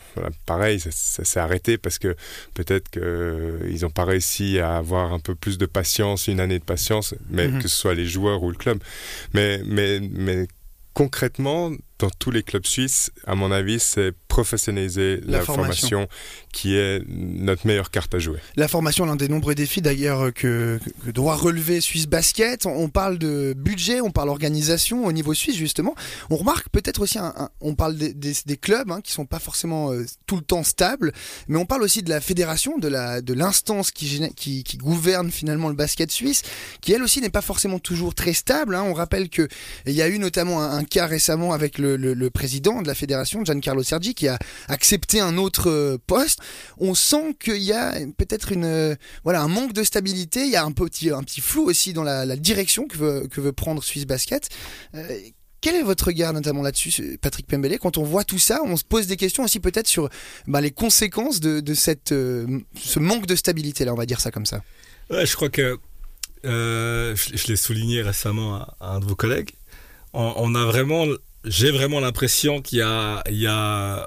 pareil, 0.47 0.79
ça, 0.79 0.91
s'est 0.91 1.41
arrêté 1.41 1.79
parce 1.79 1.99
que 1.99 2.17
peut-être 2.55 2.91
qu'ils 2.91 3.83
n'ont 3.83 3.91
pas 3.91 4.05
réussi 4.05 4.61
à 4.61 4.77
avoir 4.77 5.13
un 5.13 5.21
peu 5.21 5.35
plus 5.35 5.59
de 5.59 5.67
patience, 5.67 6.29
une 6.29 6.41
année 6.41 6.61
de 6.61 6.65
patience, 6.65 7.15
mais 7.29 7.49
mhm. 7.49 7.61
que 7.61 7.69
ce 7.69 7.77
soit 7.77 7.95
les 7.95 8.07
joueurs 8.07 8.43
ou 8.43 8.51
le 8.51 8.57
club. 8.57 8.79
Mais, 9.35 9.61
mais, 9.67 10.01
mais 10.01 10.47
concrètement, 10.95 11.71
dans 11.99 12.11
tous 12.19 12.31
les 12.31 12.43
clubs 12.43 12.67
suisses, 12.67 13.11
à 13.27 13.35
mon 13.35 13.51
avis, 13.51 13.81
c'est 13.81 14.13
professionnaliser 14.33 15.21
la, 15.27 15.43
formation. 15.43 16.09
qui 16.53 16.77
est 16.77 17.03
notre 17.09 17.67
meilleure 17.67 17.91
carte 17.91 18.15
à 18.15 18.19
jouer. 18.19 18.39
La 18.57 18.69
formation, 18.69 19.05
l'un 19.05 19.17
des 19.17 19.29
nombreux 19.29 19.55
défis 19.55 19.83
d'ailleurs 19.83 20.33
que, 20.33 20.81
doit 21.07 21.37
relever 21.37 21.81
Suisse 21.81 22.07
Basket. 22.07 22.67
On 22.67 22.89
parle 22.89 23.19
de 23.19 23.55
budget, 23.57 24.01
on 24.01 24.11
parle 24.11 24.31
organisation 24.31 25.05
au 25.07 25.13
niveau 25.13 25.35
suisse 25.35 25.57
justement. 25.57 25.95
On 26.31 26.37
remarque 26.37 26.69
peut-être 26.71 27.03
aussi, 27.03 27.19
un, 27.19 27.51
on 27.61 27.75
parle 27.75 27.97
des, 27.97 28.13
des, 28.15 28.57
clubs 28.57 28.91
hein, 28.91 29.01
qui 29.03 29.13
sont 29.13 29.27
pas 29.27 29.39
forcément 29.39 29.93
euh, 29.93 30.05
tout 30.27 30.37
le 30.37 30.43
temps 30.43 30.65
stables, 30.65 31.13
mais 31.49 31.59
on 31.59 31.67
parle 31.67 31.83
aussi 31.83 32.03
de 32.03 32.11
la 32.11 32.21
fédération, 32.21 32.79
de 32.79 32.89
la 32.89 33.21
de 33.21 33.35
l'instance 33.35 33.91
qui, 33.91 34.31
qui, 34.35 34.65
qui, 34.65 34.77
gouverne 34.77 35.31
finalement 35.31 35.69
le 35.69 35.75
basket 35.75 36.11
suisse, 36.11 36.43
qui 36.81 36.93
elle 36.93 37.03
aussi 37.03 37.21
n'est 37.21 37.31
pas 37.31 37.43
forcément 37.43 37.79
toujours 37.79 38.15
très 38.15 38.33
stable. 38.33 38.75
Hein. 38.75 38.85
On 38.87 38.95
rappelle 38.95 39.29
que 39.29 39.47
il 39.87 39.93
y 39.93 40.03
a 40.03 40.09
eu 40.09 40.19
notamment 40.19 40.63
un, 40.63 40.79
un 40.79 40.85
cas 40.85 41.07
récemment 41.07 41.53
avec 41.53 41.79
le 41.79 41.97
le, 41.97 42.31
président 42.31 42.83
de 42.83 42.87
la 42.87 42.95
fédération, 42.95 43.45
Giancarlo 43.45 43.83
Sergi, 43.83 44.15
qui 44.23 44.29
a 44.29 44.39
accepté 44.69 45.19
un 45.19 45.37
autre 45.37 45.69
euh, 45.69 45.99
poste. 46.07 46.39
On 46.79 46.95
sent 46.95 47.35
qu'il 47.41 47.57
y 47.57 47.73
a 47.73 47.95
peut-être 48.17 48.53
une 48.53 48.65
euh, 48.65 48.95
voilà 49.25 49.43
un 49.43 49.49
manque 49.49 49.73
de 49.73 49.83
stabilité. 49.83 50.45
Il 50.45 50.51
y 50.51 50.57
a 50.57 50.65
un 50.65 50.71
petit 50.71 51.11
un 51.11 51.23
petit 51.25 51.41
flou 51.41 51.65
aussi 51.65 51.93
dans 51.93 52.05
la, 52.05 52.37
direction 52.37 52.87
que 52.87 52.97
veut, 52.97 53.29
que 53.29 53.41
veut 53.41 53.53
prendre 53.53 53.83
Swiss 53.83 54.07
Basket. 54.07 54.49
Euh, 54.95 55.19
quel 55.61 55.75
est 55.75 55.83
votre 55.83 56.07
regard 56.07 56.33
notamment 56.33 56.63
là-dessus, 56.63 57.19
Patrick 57.21 57.47
Pembele? 57.47 57.79
Quand 57.79 57.99
on 57.99 58.03
voit 58.03 58.25
tout 58.25 58.39
ça, 58.39 58.61
on 58.65 58.77
se 58.77 58.85
pose 58.85 59.07
des 59.07 59.17
questions 59.17 59.45
aussi 59.45 59.61
peut-être 59.61 59.87
sur 59.87 60.09
bah, 60.49 60.61
les 60.61 60.73
conséquences 60.73 61.39
de, 61.39 61.75
cette, 61.75 62.09
ce 62.09 62.99
manque 62.99 63.27
de 63.27 63.37
stabilité, 63.37 63.85
là, 63.85 63.93
on 63.93 63.97
va 63.97 64.07
dire 64.07 64.21
ça 64.21 64.33
comme 64.33 64.47
ça. 64.47 64.63
Je 65.09 65.37
crois 65.37 65.51
que 65.51 65.79
je, 66.43 67.47
l'ai 67.47 67.55
souligné 67.55 68.03
récemment 68.03 68.57
à, 68.57 68.75
un 68.81 68.99
de 68.99 69.05
vos 69.05 69.15
collègues. 69.15 69.51
on 70.15 70.53
a 70.57 70.65
vraiment 70.65 71.07
j'ai 71.45 71.71
vraiment 71.71 72.01
l'impression 72.01 72.61
qu'il 72.63 72.79
y 72.79 72.83
a, 72.83 73.23
il 73.29 73.39
y 73.39 73.47
a 73.47 74.07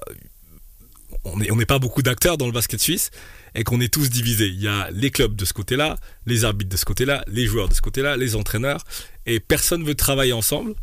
on 1.26 1.38
n'est 1.38 1.52
on 1.52 1.58
pas 1.58 1.80
beaucoup 1.80 2.02
d'acteurs 2.02 2.38
dans 2.38 2.46
le 2.46 2.52
basket 2.52 2.80
suisse 2.80 3.12
et 3.56 3.64
qu'on 3.64 3.80
est 3.82 3.92
tous 3.92 4.10
divisés. 4.10 4.48
Il 4.48 4.62
y 4.62 4.68
a 4.68 4.90
les 4.92 5.12
clubs 5.12 5.36
de 5.36 5.46
ce 5.46 5.54
côté-là, 5.54 5.98
les 6.26 6.46
arbitres 6.46 6.70
de 6.70 6.78
ce 6.78 6.86
côté-là, 6.86 7.24
les 7.28 7.46
joueurs 7.46 7.70
de 7.70 7.74
ce 7.74 7.82
côté-là, 7.82 8.18
les 8.18 8.36
entraîneurs, 8.36 8.84
et 9.26 9.40
personne 9.40 9.84
veut 9.84 9.96
travailler 9.96 10.34
ensemble. 10.34 10.76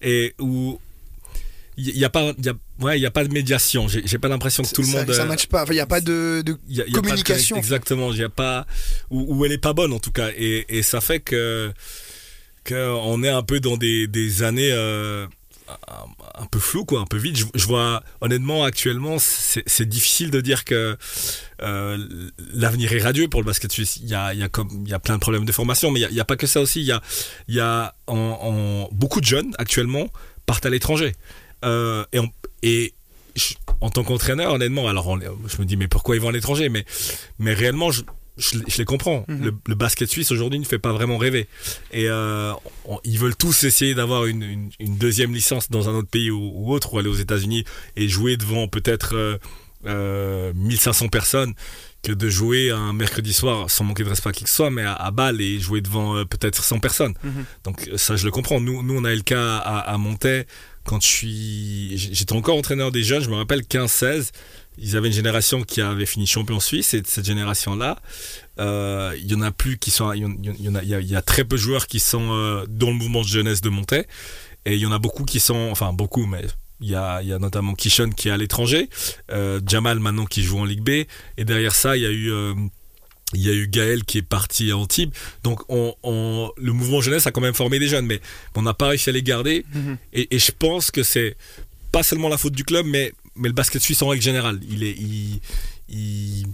Et 0.00 0.34
où 0.38 0.80
il 1.76 1.94
n'y 1.94 2.04
a 2.04 2.10
pas 2.10 2.32
il 2.38 2.44
y 2.44 2.48
a, 2.48 2.54
ouais, 2.80 2.98
il 2.98 3.02
y 3.02 3.06
a 3.06 3.10
pas 3.10 3.24
de 3.24 3.32
médiation 3.32 3.88
j'ai 3.88 4.18
pas 4.18 4.28
l'impression 4.28 4.62
que 4.62 4.68
tout 4.74 4.82
le 4.82 4.88
monde 4.88 5.10
ça 5.10 5.24
matche 5.24 5.46
pas 5.46 5.64
il 5.68 5.72
n'y 5.72 5.80
a 5.80 5.86
pas 5.86 6.02
de, 6.02 6.42
de 6.44 6.58
communication 6.92 7.56
exactement 7.56 8.12
il 8.12 8.18
y 8.18 8.22
a 8.22 8.28
pas 8.28 8.66
ou, 9.08 9.42
elle 9.46 9.52
est 9.52 9.58
pas 9.58 9.72
bonne 9.72 9.94
en 9.94 9.98
tout 9.98 10.12
cas 10.12 10.28
et, 10.36 10.66
et 10.68 10.82
ça 10.82 11.00
fait 11.00 11.20
que 11.20 11.72
qu'on 12.68 13.22
est 13.22 13.30
un 13.30 13.42
peu 13.42 13.58
dans 13.58 13.78
des, 13.78 14.06
des 14.06 14.42
années 14.42 14.70
euh, 14.72 15.26
un, 16.38 16.46
peu 16.46 16.58
flou, 16.58 16.84
quoi, 16.84 17.00
un 17.00 17.06
peu 17.06 17.16
vide. 17.16 17.38
Je, 17.54 17.66
vois, 17.66 18.02
honnêtement, 18.20 18.64
actuellement, 18.64 19.16
c'est 19.18 19.88
difficile 19.88 20.30
de 20.30 20.40
dire 20.40 20.64
que 20.64 20.96
euh, 21.62 22.30
l'avenir 22.54 22.92
est 22.92 23.02
radieux 23.02 23.28
pour 23.28 23.40
le 23.40 23.46
basket 23.46 23.72
suisse. 23.72 23.98
Il 24.02 24.08
y 24.08 24.14
a, 24.14 24.34
il 24.34 24.40
y 24.40 24.42
a, 24.42 24.48
comme, 24.48 24.82
il 24.84 24.90
y 24.90 24.94
a 24.94 24.98
plein 24.98 25.14
de 25.14 25.20
problèmes 25.20 25.44
de 25.44 25.52
formation, 25.52 25.90
mais 25.90 26.00
il 26.00 26.14
n'y 26.14 26.20
a, 26.20 26.24
pas 26.24 26.36
que 26.36 26.46
ça 26.46 26.60
aussi. 26.60 26.80
Il 26.80 26.86
y 26.86 26.92
a, 26.92 27.02
il 27.48 27.54
y 27.54 27.60
a 27.60 27.94
beaucoup 28.92 29.20
de 29.20 29.26
jeunes 29.26 29.52
actuellement 29.58 30.08
partent 30.46 30.66
à 30.66 30.70
l'étranger. 30.70 31.14
Euh, 31.64 32.04
et, 32.12 32.20
Et 32.62 32.94
en 33.80 33.90
tant 33.90 34.04
qu'entraîneur, 34.04 34.52
honnêtement, 34.52 34.88
alors 34.88 35.18
je 35.46 35.58
me 35.58 35.64
dis 35.64 35.76
mais 35.76 35.88
pourquoi 35.88 36.16
ils 36.16 36.20
vont 36.20 36.28
à 36.28 36.32
l'étranger? 36.32 36.68
Mais 36.68 36.84
mais 37.38 37.54
réellement, 37.54 37.90
je, 37.90 38.02
je, 38.38 38.58
les 38.78 38.84
comprends. 38.84 39.24
Mhm. 39.28 39.52
le, 39.66 39.74
basket 39.74 40.08
suisse 40.08 40.30
aujourd'hui 40.30 40.58
ne 40.58 40.64
fait 40.64 40.78
pas 40.78 40.92
vraiment 40.92 41.18
rêver. 41.18 41.48
Et 41.92 42.08
euh, 42.08 42.52
ils 43.04 43.18
veulent 43.18 43.36
tous 43.36 43.64
essayer 43.64 43.94
d'avoir 43.94 44.26
une, 44.26 44.70
deuxième 44.80 45.34
licence 45.34 45.70
dans 45.70 45.88
un 45.88 45.94
autre 45.94 46.08
pays 46.08 46.30
ou, 46.30 46.72
autre, 46.72 46.94
ou 46.94 46.98
aller 46.98 47.08
aux 47.08 47.14
États-Unis 47.14 47.64
et 47.96 48.08
jouer 48.08 48.36
devant 48.36 48.68
peut-être 48.68 49.14
euh, 49.14 49.38
euh, 49.86 50.52
1500 50.54 51.08
personnes 51.08 51.54
que 52.02 52.12
de 52.12 52.28
jouer 52.28 52.70
un 52.70 52.92
mercredi 52.92 53.32
soir 53.32 53.70
sans 53.70 53.84
manquer 53.84 54.02
de 54.02 54.08
respect 54.08 54.30
à 54.30 54.32
qui 54.32 54.44
que 54.44 54.50
ce 54.50 54.56
soit, 54.56 54.70
mais 54.70 54.82
à, 54.84 55.10
Bâle 55.12 55.40
et 55.40 55.60
jouer 55.60 55.80
devant 55.80 56.16
euh, 56.16 56.24
peut-être 56.24 56.64
100 56.64 56.80
personnes. 56.80 57.14
Mhm. 57.22 57.44
Donc 57.64 57.90
ça, 57.96 58.16
je 58.16 58.24
le 58.24 58.30
comprends. 58.30 58.60
Nous, 58.60 58.82
nous, 58.82 58.98
on 58.98 59.04
a 59.04 59.12
eu 59.12 59.16
le 59.16 59.22
cas 59.22 59.58
à, 59.58 59.94
à 59.94 59.98
quand 60.84 61.00
je 61.00 61.06
suis, 61.06 61.92
j'étais 61.96 62.32
encore 62.32 62.56
entraîneur 62.56 62.90
des 62.90 63.04
jeunes. 63.04 63.22
Je 63.22 63.30
me 63.30 63.36
rappelle 63.36 63.60
15-16 63.60 64.30
ils 64.78 64.96
avaient 64.96 65.08
une 65.08 65.14
génération 65.14 65.62
qui 65.62 65.80
avait 65.80 66.06
fini 66.06 66.26
champion 66.26 66.60
suisse 66.60 66.94
et 66.94 67.02
cette 67.04 67.26
génération-là, 67.26 67.98
euh, 68.58 69.14
il 69.18 69.30
y 69.30 69.34
en 69.34 69.42
a 69.42 69.50
plus 69.50 69.78
qui 69.78 69.90
sont, 69.90 70.12
il 70.12 70.20
y, 70.20 70.68
en 70.68 70.74
a, 70.74 70.82
il 70.82 71.08
y 71.08 71.16
a, 71.16 71.22
très 71.22 71.44
peu 71.44 71.56
de 71.56 71.60
joueurs 71.60 71.86
qui 71.86 72.00
sont 72.00 72.32
euh, 72.32 72.64
dans 72.68 72.88
le 72.88 72.94
mouvement 72.94 73.22
de 73.22 73.26
jeunesse 73.26 73.60
de 73.60 73.68
Monté 73.68 74.06
et 74.64 74.74
il 74.74 74.80
y 74.80 74.86
en 74.86 74.92
a 74.92 74.98
beaucoup 74.98 75.24
qui 75.24 75.40
sont, 75.40 75.68
enfin 75.70 75.92
beaucoup, 75.92 76.26
mais 76.26 76.44
il 76.80 76.88
y 76.88 76.94
a, 76.94 77.20
il 77.22 77.28
y 77.28 77.32
a 77.32 77.38
notamment 77.38 77.74
Kishon 77.74 78.10
qui 78.10 78.28
est 78.28 78.32
à 78.32 78.36
l'étranger, 78.36 78.88
euh, 79.30 79.60
Jamal 79.66 80.00
maintenant 80.00 80.24
qui 80.24 80.42
joue 80.42 80.58
en 80.58 80.64
Ligue 80.64 80.82
B 80.82 80.88
et 81.36 81.44
derrière 81.44 81.74
ça 81.74 81.96
il 81.96 82.02
y 82.02 82.06
a 82.06 82.10
eu 82.10 82.32
il 83.34 83.40
y 83.40 83.48
a 83.48 83.54
eu 83.54 83.66
Gaël 83.66 84.04
qui 84.04 84.18
est 84.18 84.22
parti 84.22 84.70
à 84.70 84.76
Antibes. 84.76 85.12
Donc 85.42 85.62
on, 85.70 86.52
le 86.56 86.72
mouvement 86.72 87.00
jeunesse 87.00 87.26
a 87.26 87.30
quand 87.30 87.40
même 87.40 87.54
formé 87.54 87.78
des 87.78 87.88
jeunes, 87.88 88.04
mais 88.04 88.20
on 88.54 88.62
n'a 88.62 88.74
pas 88.74 88.88
réussi 88.88 89.08
à 89.08 89.12
les 89.12 89.22
garder. 89.22 89.64
Mm-hmm. 89.74 89.96
et, 90.12 90.34
et, 90.34 90.38
je 90.38 90.52
pense 90.52 90.90
que 90.90 91.02
c'est 91.02 91.36
pas 91.92 92.02
seulement 92.02 92.28
la 92.28 92.36
faute 92.36 92.52
du 92.52 92.64
club, 92.64 92.84
mais 92.84 93.12
mais 93.36 93.48
le 93.48 93.54
basket 93.54 93.82
suisse 93.82 94.02
en 94.02 94.08
règle 94.08 94.22
générale, 94.22 94.60
il 94.68 94.84
est, 94.84 94.94
il, 94.98 95.40
il, 95.88 96.46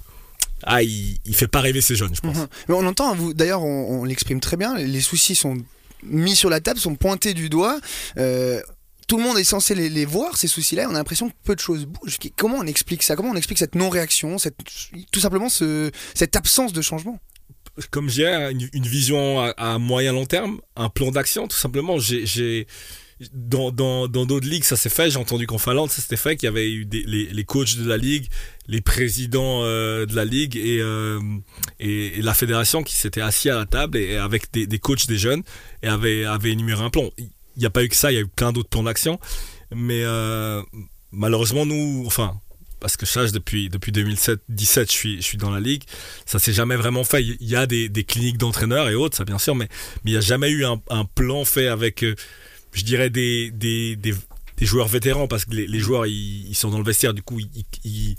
ah, 0.65 0.83
il, 0.83 1.35
fait 1.35 1.49
pas 1.49 1.61
rêver 1.61 1.81
ces 1.81 1.95
jeunes, 1.95 2.15
je 2.15 2.21
pense. 2.21 2.37
Mhm. 2.37 2.47
Mais 2.69 2.75
on 2.75 2.87
entend, 2.87 3.15
vous, 3.15 3.35
d'ailleurs, 3.35 3.63
on, 3.63 4.05
l'exprime 4.05 4.41
très 4.41 4.57
bien. 4.57 4.77
Les 4.77 5.01
soucis 5.01 5.35
sont 5.35 5.57
mis 6.03 6.37
sur 6.37 6.51
la 6.51 6.61
table, 6.61 6.81
sont 6.81 6.97
pointés 6.97 7.35
du 7.35 7.49
doigt. 7.49 7.79
Euh, 8.17 8.61
tout 9.07 9.17
le 9.17 9.23
monde 9.23 9.39
est 9.39 9.45
censé 9.45 9.75
les, 9.75 10.05
voir, 10.05 10.37
ces 10.37 10.49
soucis-là, 10.49 10.87
on 10.89 10.95
a 10.95 10.99
l'impression 10.99 11.31
que 11.31 11.35
peu 11.45 11.55
de 11.55 11.61
choses 11.61 11.87
bougent. 11.87 12.19
Comment 12.37 12.59
on 12.59 12.67
explique 12.67 13.03
ça? 13.03 13.17
Comment 13.17 13.31
on 13.31 13.37
explique 13.37 13.59
cette 13.59 13.75
non-réaction, 13.75 14.37
tout 15.11 15.21
simplement 15.21 15.49
ce, 15.49 15.91
cette 16.15 16.37
absence 16.37 16.73
de 16.73 16.83
changement? 16.83 17.19
Comme 17.91 18.11
j'ai 18.11 18.27
une, 18.27 18.69
une, 18.73 18.87
vision 18.87 19.41
à, 19.41 19.51
à 19.57 19.79
moyen 19.79 20.13
long 20.13 20.27
terme, 20.27 20.61
un 20.77 20.89
plan 20.89 21.11
d'action, 21.11 21.47
tout 21.47 21.57
simplement. 21.57 21.99
J'ai 21.99 22.67
dans 23.33 23.71
dans 23.73 24.07
dans 24.07 24.27
d'autres 24.27 24.47
ligues 24.47 24.65
ça 24.65 24.77
s'est 24.77 24.89
fait. 24.89 25.11
J'ai 25.11 25.19
entendu 25.19 25.47
qu'en 25.47 25.59
Finlande 25.59 25.91
ça 25.91 26.01
s'était 26.01 26.17
fait 26.17 26.37
qu'il 26.37 26.47
y 26.47 26.49
avait 26.49 26.71
eu 26.71 26.89
les, 26.91 27.27
les 27.27 27.45
coachs 27.45 27.77
de 27.77 27.89
la 27.89 27.97
ligue 27.97 28.29
les 28.69 28.81
présidents 28.81 29.63
euh, 29.65 30.07
de 30.07 30.15
la 30.15 30.25
ligue 30.25 30.57
et, 30.57 30.81
euh, 30.81 31.19
et, 31.81 32.21
la 32.23 32.35
fédération 32.35 32.83
qui 32.83 32.95
s'étaient 32.95 33.23
assis 33.23 33.49
à 33.49 33.57
la 33.57 33.67
table 33.67 33.97
et, 33.97 34.17
avec 34.17 34.53
des, 34.53 34.67
des, 34.67 34.79
coachs 34.79 35.07
des 35.07 35.17
jeunes 35.17 35.43
et 35.83 35.89
avait 35.89 36.25
avait 36.25 36.51
énuméré 36.51 36.85
un 36.85 36.91
plan. 36.91 37.11
Il 37.19 37.31
n'y 37.57 37.67
a 37.67 37.71
pas 37.71 37.83
eu 37.83 37.89
que 37.89 37.97
ça 37.97 38.13
il 38.13 38.15
y 38.15 38.19
a 38.19 38.21
eu 38.21 38.29
plein 38.29 38.53
d'autres 38.53 38.69
plans 38.69 38.83
d'action. 38.83 39.19
Mais 39.75 40.03
euh, 40.05 40.63
malheureusement 41.13 41.67
nous 41.67 42.05
enfin 42.07 42.39
parce 42.81 42.97
que 42.97 43.07
je 43.07 43.33
depuis 43.33 43.69
depuis 43.69 43.91
2017 43.91 44.41
je 44.49 44.93
suis 44.93 45.17
je 45.17 45.23
suis 45.23 45.39
dans 45.39 45.51
la 45.51 45.59
ligue 45.61 45.83
ça 46.27 46.39
s'est 46.39 46.53
jamais 46.53 46.77
vraiment 46.77 47.05
fait. 47.05 47.23
Il 47.23 47.49
y 47.49 47.57
a 47.57 47.67
des, 47.67 47.89
des 47.89 48.05
cliniques 48.05 48.39
d'entraîneurs 48.39 48.89
et 48.89 48.95
autres 48.95 49.17
ça 49.17 49.25
bien 49.25 49.39
sûr 49.39 49.55
mais 49.55 49.69
mais 50.05 50.11
il 50.11 50.15
n'y 50.15 50.19
a 50.19 50.23
jamais 50.23 50.51
eu 50.51 50.65
un 50.65 51.05
plan 51.15 51.45
fait 51.45 51.69
avec 51.69 52.05
je 52.73 52.85
dirais, 52.85 53.11
des, 53.11 53.51
des, 53.51 53.97
des, 53.97 54.15
joueurs 54.61 54.89
vétérans, 54.89 55.29
parce 55.29 55.45
que 55.45 55.55
les, 55.55 55.79
joueurs, 55.79 56.07
ils, 56.07 56.55
sont 56.55 56.71
dans 56.71 56.79
le 56.79 56.85
vestiaire, 56.85 57.15
du 57.15 57.23
coup, 57.23 57.39
ils, 57.41 57.65
ils, 57.85 58.17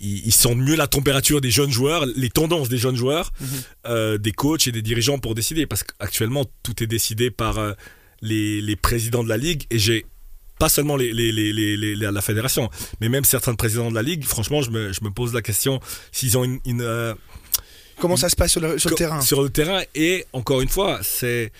ils, 0.00 0.32
sentent 0.32 0.58
mieux 0.58 0.76
la 0.76 0.86
température 0.86 1.40
des 1.40 1.50
jeunes 1.50 1.70
joueurs, 1.70 2.06
les 2.06 2.30
tendances 2.30 2.68
des 2.68 2.78
jeunes 2.78 2.96
joueurs, 2.96 3.32
mhm. 3.40 3.48
euh, 3.86 4.18
des 4.18 4.32
coachs 4.32 4.66
et 4.66 4.72
des 4.72 4.82
dirigeants 4.82 5.18
pour 5.18 5.34
décider, 5.34 5.66
parce 5.66 5.82
qu'actuellement, 5.82 6.44
tout 6.62 6.82
est 6.82 6.86
décidé 6.86 7.30
par 7.30 7.58
euh, 7.58 7.72
les, 8.22 8.60
les, 8.60 8.76
présidents 8.76 9.24
de 9.24 9.28
la 9.28 9.36
ligue, 9.36 9.64
et 9.70 9.78
j'ai 9.78 10.06
pas 10.58 10.68
seulement 10.68 10.96
les, 10.96 11.12
les, 11.12 11.32
les, 11.32 11.96
la 11.96 12.20
fédération, 12.20 12.68
mais 13.00 13.08
même 13.08 13.24
certains 13.24 13.54
présidents 13.54 13.90
de 13.90 13.94
la 13.94 14.02
ligue, 14.02 14.24
franchement, 14.24 14.62
je 14.62 14.70
me, 14.70 14.92
je 14.92 15.02
me 15.04 15.10
pose 15.10 15.32
la 15.32 15.42
question 15.42 15.80
s'ils 16.12 16.36
ont 16.36 16.44
une... 16.44 16.82
Euh, 16.82 17.14
Comment 18.00 18.16
ça 18.16 18.28
se 18.28 18.36
passe 18.36 18.52
sur 18.52 18.60
le, 18.60 18.78
sur 18.78 18.90
le 18.90 18.96
terrain? 18.96 19.20
Sur 19.20 19.42
le 19.42 19.50
terrain, 19.50 19.82
et 19.94 20.24
encore 20.32 20.60
une 20.60 20.68
fois, 20.68 21.00
c'est 21.02 21.52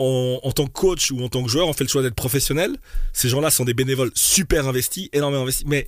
en, 0.00 0.52
tant 0.52 0.66
que 0.66 0.72
coach 0.72 1.10
ou 1.10 1.22
en 1.22 1.28
tant 1.28 1.42
que 1.42 1.48
joueur, 1.48 1.68
on 1.68 1.72
fait 1.72 1.84
le 1.84 1.88
choix 1.88 2.02
d'être 2.02 2.14
professionnel. 2.14 2.76
Ces 3.12 3.28
gens-là 3.28 3.50
sont 3.50 3.64
des 3.64 3.74
bénévoles 3.74 4.10
super 4.14 4.66
investis, 4.66 5.08
énormément 5.12 5.42
investis, 5.42 5.66
mais, 5.66 5.86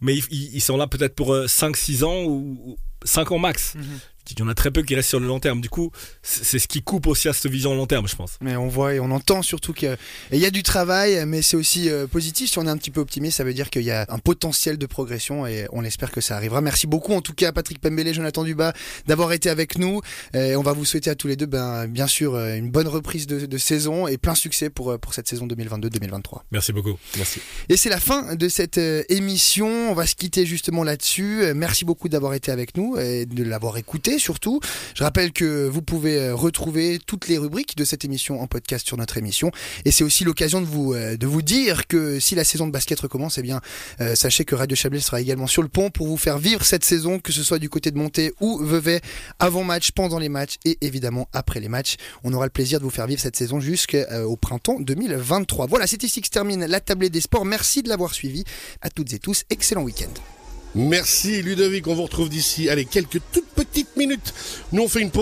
mais 0.00 0.16
ils, 0.30 0.60
sont 0.60 0.76
là 0.76 0.86
peut-être 0.86 1.14
pour 1.14 1.34
5-6 1.34 2.02
euh, 2.02 2.06
ans 2.06 2.24
ou, 2.24 2.76
5 3.04 3.32
ans 3.32 3.38
max. 3.38 3.74
Mhm. 3.74 3.82
Il 4.30 4.38
y 4.38 4.42
en 4.42 4.48
a 4.48 4.54
très 4.54 4.70
peu 4.70 4.82
qui 4.82 4.94
restent 4.94 5.10
sur 5.10 5.20
le 5.20 5.26
long 5.26 5.40
terme. 5.40 5.60
Du 5.60 5.68
coup, 5.68 5.90
c'est 6.22 6.58
ce 6.58 6.68
qui 6.68 6.82
coupe 6.82 7.06
aussi 7.06 7.28
à 7.28 7.32
cette 7.32 7.50
vision 7.50 7.74
long 7.74 7.86
terme, 7.86 8.06
je 8.06 8.16
pense. 8.16 8.38
Mais 8.40 8.56
on 8.56 8.68
voit 8.68 8.94
et 8.94 9.00
on 9.00 9.10
entend 9.10 9.42
surtout 9.42 9.72
qu'il 9.72 9.96
y 10.32 10.46
a 10.46 10.50
du 10.50 10.62
travail, 10.62 11.24
mais 11.26 11.42
c'est 11.42 11.56
aussi 11.56 11.90
euh, 11.90 12.06
positif. 12.06 12.50
Si 12.50 12.58
on 12.58 12.66
est 12.66 12.70
un 12.70 12.76
petit 12.76 12.90
peu 12.90 13.00
optimiste, 13.00 13.38
ça 13.38 13.44
veut 13.44 13.52
dire 13.52 13.68
qu'il 13.68 13.82
y 13.82 13.90
a 13.90 14.06
un 14.08 14.18
potentiel 14.18 14.78
de 14.78 14.86
progression 14.86 15.46
et 15.46 15.66
on 15.72 15.84
espère 15.84 16.10
que 16.10 16.20
ça 16.20 16.36
arrivera. 16.36 16.60
Merci 16.60 16.86
beaucoup, 16.86 17.12
en 17.12 17.20
tout 17.20 17.34
cas, 17.34 17.52
Patrick 17.52 17.80
Pembele, 17.80 18.14
Jonathan 18.14 18.44
Dubas, 18.44 18.72
d'avoir 19.06 19.32
été 19.32 19.50
avec 19.50 19.76
nous. 19.76 20.00
Et 20.34 20.56
on 20.56 20.62
va 20.62 20.72
vous 20.72 20.84
souhaiter 20.84 21.10
à 21.10 21.14
tous 21.14 21.28
les 21.28 21.36
deux, 21.36 21.46
ben, 21.46 21.86
bien 21.88 22.06
sûr, 22.06 22.34
euh, 22.34 22.54
une 22.54 22.70
bonne 22.70 22.88
reprise 22.88 23.26
de, 23.26 23.58
saison 23.58 24.08
et 24.08 24.18
plein 24.18 24.34
succès 24.34 24.70
pour, 24.70 24.92
euh, 24.92 24.98
pour 24.98 25.14
cette 25.14 25.28
saison 25.28 25.46
2022-2023. 25.46 26.42
Merci 26.50 26.72
beaucoup. 26.72 26.96
Merci. 27.16 27.40
Et 27.68 27.76
c'est 27.76 27.90
la 27.90 28.00
fin 28.00 28.34
de 28.34 28.48
cette 28.48 28.78
émission. 29.08 29.90
On 29.90 29.94
va 29.94 30.06
se 30.06 30.14
quitter 30.14 30.46
justement 30.46 30.84
là-dessus. 30.84 31.52
Merci 31.54 31.84
beaucoup 31.84 32.08
d'avoir 32.08 32.34
été 32.34 32.50
avec 32.50 32.76
nous 32.76 32.96
et 32.96 33.26
de 33.26 33.44
l'avoir 33.44 33.76
écouté 33.76 34.11
surtout. 34.18 34.60
Je 34.94 35.02
rappelle 35.04 35.32
que 35.32 35.68
vous 35.68 35.82
pouvez 35.82 36.18
euh, 36.18 36.34
retrouver 36.34 36.98
toutes 37.04 37.28
les 37.28 37.38
rubriques 37.38 37.76
de 37.76 37.84
cette 37.84 38.04
émission 38.04 38.40
en 38.40 38.46
podcast 38.46 38.86
sur 38.86 38.96
notre 38.96 39.16
émission. 39.16 39.50
Et 39.84 39.90
c'est 39.90 40.04
aussi 40.04 40.24
l'occasion 40.24 40.60
de 40.60 40.66
vous, 40.66 40.94
euh, 40.94 41.16
dire 41.42 41.88
que 41.88 42.20
si 42.20 42.34
la 42.34 42.44
saison 42.44 42.66
de 42.66 42.72
basket 42.72 43.00
recommence, 43.00 43.38
eh 43.38 43.42
bien, 43.42 43.60
euh, 44.00 44.14
sachez 44.14 44.44
que 44.44 44.54
Radio 44.54 44.76
Chablais 44.76 45.00
sera 45.00 45.20
également 45.20 45.46
sur 45.46 45.62
le 45.62 45.68
pont 45.68 45.90
pour 45.90 46.06
vous 46.06 46.16
faire 46.16 46.38
vivre 46.38 46.64
cette 46.64 46.84
saison, 46.84 47.18
que 47.18 47.32
ce 47.32 47.42
soit 47.42 47.58
du 47.58 47.68
côté 47.68 47.90
de 47.90 47.98
Montée 47.98 48.32
ou 48.40 48.58
Vevey, 48.58 49.00
avant 49.38 49.64
match, 49.64 49.90
pendant 49.90 50.18
les 50.18 50.28
matchs 50.28 50.56
et 50.64 50.78
évidemment 50.82 51.28
après 51.32 51.58
les 51.58 51.68
matchs. 51.68 51.96
On 52.22 52.32
aura 52.32 52.46
le 52.46 52.50
plaisir 52.50 52.78
de 52.78 52.84
vous 52.84 52.90
faire 52.90 53.06
vivre 53.06 53.20
cette 53.20 53.36
saison 53.36 53.60
jusqu'au 53.60 54.36
printemps 54.36 54.78
2023. 54.78 55.66
Voilà, 55.66 55.86
c'est 55.86 56.02
ici 56.04 56.20
que 56.20 56.26
se 56.26 56.32
termine 56.32 56.64
la 56.64 56.80
tablée 56.80 57.10
des 57.10 57.20
sports. 57.20 57.44
Merci 57.44 57.82
de 57.82 57.88
l'avoir 57.88 58.14
suivi. 58.14 58.44
À 58.80 58.90
toutes 58.90 59.12
et 59.12 59.18
tous, 59.18 59.44
excellent 59.50 59.82
week-end. 59.82 60.41
Merci 60.74 61.42
Ludovic, 61.42 61.86
on 61.86 61.94
vous 61.94 62.04
retrouve 62.04 62.30
d'ici, 62.30 62.70
allez, 62.70 62.86
quelques 62.86 63.20
toutes 63.30 63.48
petites 63.54 63.94
minutes. 63.96 64.32
Nous 64.72 64.82
on 64.82 64.88
fait 64.88 65.02
une 65.02 65.10
pause. 65.10 65.20